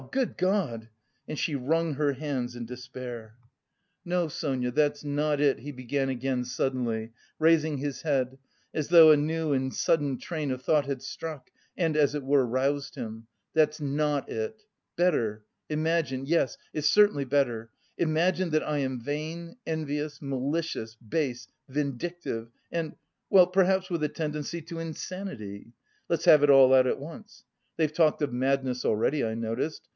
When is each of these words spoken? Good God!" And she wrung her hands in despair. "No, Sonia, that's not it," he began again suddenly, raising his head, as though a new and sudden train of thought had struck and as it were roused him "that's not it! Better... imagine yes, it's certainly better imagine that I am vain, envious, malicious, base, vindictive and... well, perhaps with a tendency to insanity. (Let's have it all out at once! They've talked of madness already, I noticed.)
Good 0.09 0.35
God!" 0.35 0.89
And 1.27 1.37
she 1.37 1.53
wrung 1.53 1.93
her 1.93 2.13
hands 2.13 2.55
in 2.55 2.65
despair. 2.65 3.37
"No, 4.03 4.27
Sonia, 4.27 4.71
that's 4.71 5.03
not 5.05 5.39
it," 5.39 5.59
he 5.59 5.71
began 5.71 6.09
again 6.09 6.43
suddenly, 6.43 7.11
raising 7.37 7.77
his 7.77 8.01
head, 8.01 8.39
as 8.73 8.87
though 8.87 9.11
a 9.11 9.15
new 9.15 9.53
and 9.53 9.71
sudden 9.73 10.17
train 10.17 10.49
of 10.49 10.63
thought 10.63 10.87
had 10.87 11.03
struck 11.03 11.51
and 11.77 11.95
as 11.95 12.15
it 12.15 12.23
were 12.23 12.45
roused 12.45 12.95
him 12.95 13.27
"that's 13.53 13.79
not 13.79 14.27
it! 14.27 14.63
Better... 14.97 15.45
imagine 15.69 16.25
yes, 16.25 16.57
it's 16.73 16.89
certainly 16.89 17.23
better 17.23 17.69
imagine 17.97 18.49
that 18.49 18.67
I 18.67 18.79
am 18.79 18.99
vain, 18.99 19.55
envious, 19.67 20.19
malicious, 20.21 20.95
base, 20.95 21.47
vindictive 21.69 22.49
and... 22.71 22.95
well, 23.29 23.45
perhaps 23.47 23.89
with 23.91 24.03
a 24.03 24.09
tendency 24.09 24.61
to 24.63 24.79
insanity. 24.79 25.73
(Let's 26.09 26.25
have 26.25 26.41
it 26.43 26.49
all 26.49 26.73
out 26.73 26.87
at 26.87 26.99
once! 26.99 27.45
They've 27.77 27.93
talked 27.93 28.21
of 28.23 28.33
madness 28.33 28.83
already, 28.83 29.23
I 29.23 29.35
noticed.) 29.35 29.87